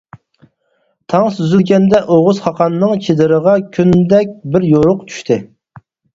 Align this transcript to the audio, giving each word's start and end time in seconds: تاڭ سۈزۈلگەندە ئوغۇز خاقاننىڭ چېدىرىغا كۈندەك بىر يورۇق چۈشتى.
تاڭ 1.13 1.27
سۈزۈلگەندە 1.35 1.99
ئوغۇز 2.15 2.39
خاقاننىڭ 2.47 3.05
چېدىرىغا 3.09 3.55
كۈندەك 3.77 4.35
بىر 4.57 4.69
يورۇق 4.73 5.07
چۈشتى. 5.13 5.41